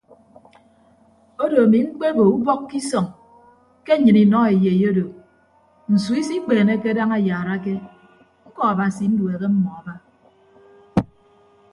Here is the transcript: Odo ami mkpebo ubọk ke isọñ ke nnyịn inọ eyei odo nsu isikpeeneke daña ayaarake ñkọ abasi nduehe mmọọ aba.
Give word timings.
Odo 1.43 1.57
ami 1.65 1.79
mkpebo 1.87 2.23
ubọk 2.35 2.61
ke 2.69 2.75
isọñ 2.81 3.05
ke 3.85 3.93
nnyịn 3.95 4.19
inọ 4.23 4.37
eyei 4.51 4.81
odo 4.89 5.05
nsu 5.93 6.11
isikpeeneke 6.21 6.89
daña 6.97 7.15
ayaarake 7.19 7.73
ñkọ 8.47 8.61
abasi 8.71 9.03
nduehe 9.11 9.47
mmọọ 9.53 9.77
aba. 9.79 9.93